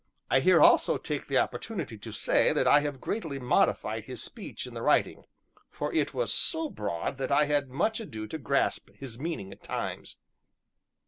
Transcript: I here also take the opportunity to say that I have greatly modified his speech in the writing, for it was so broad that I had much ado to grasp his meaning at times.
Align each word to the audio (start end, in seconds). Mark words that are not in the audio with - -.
I 0.31 0.39
here 0.39 0.59
also 0.59 0.97
take 0.97 1.27
the 1.27 1.37
opportunity 1.37 1.95
to 1.95 2.11
say 2.11 2.53
that 2.53 2.67
I 2.67 2.79
have 2.79 2.99
greatly 2.99 3.37
modified 3.37 4.05
his 4.05 4.23
speech 4.23 4.65
in 4.65 4.73
the 4.73 4.81
writing, 4.81 5.25
for 5.69 5.93
it 5.93 6.11
was 6.11 6.33
so 6.33 6.71
broad 6.71 7.19
that 7.19 7.31
I 7.31 7.45
had 7.45 7.69
much 7.69 7.99
ado 7.99 8.25
to 8.25 8.37
grasp 8.39 8.89
his 8.95 9.19
meaning 9.19 9.51
at 9.51 9.61
times. 9.61 10.17